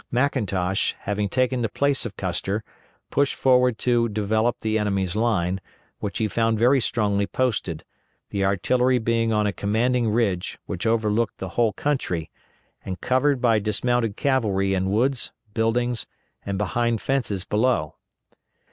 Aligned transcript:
McIntosh, 0.11 0.95
having 1.01 1.29
taken 1.29 1.61
the 1.61 1.69
place 1.69 2.07
of 2.07 2.17
Custer, 2.17 2.63
pushed 3.11 3.35
forward 3.35 3.77
to 3.77 4.09
develop 4.09 4.61
the 4.61 4.79
enemy's 4.79 5.15
line, 5.15 5.61
which 5.99 6.17
he 6.17 6.27
found 6.27 6.57
very 6.57 6.81
strongly 6.81 7.27
posted, 7.27 7.83
the 8.31 8.43
artillery 8.43 8.97
being 8.97 9.31
on 9.31 9.45
a 9.45 9.53
commanding 9.53 10.09
ridge 10.09 10.57
which 10.65 10.87
overlooked 10.87 11.37
the 11.37 11.49
whole 11.49 11.73
country, 11.73 12.31
and 12.83 12.99
covered 12.99 13.39
by 13.41 13.59
dismounted 13.59 14.17
cavalry 14.17 14.73
in 14.73 14.89
woods, 14.89 15.31
buildings, 15.53 16.07
and 16.43 16.57
behind 16.57 16.99
fences 16.99 17.45
below. 17.45 17.93